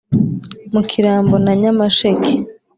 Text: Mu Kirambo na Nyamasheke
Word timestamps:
Mu 0.73 0.81
Kirambo 0.89 1.35
na 1.45 1.53
Nyamasheke 1.61 2.33